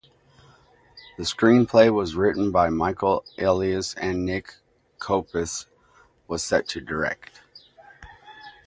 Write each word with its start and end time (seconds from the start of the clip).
The 1.17 1.21
screenplay 1.25 1.93
was 1.93 2.15
written 2.15 2.49
by 2.49 2.71
Michael 2.71 3.23
Elias, 3.37 3.93
and 3.93 4.25
Nick 4.25 4.55
Copus 4.97 5.67
was 6.27 6.41
set 6.41 6.67
to 6.69 6.81
direct. 6.81 7.39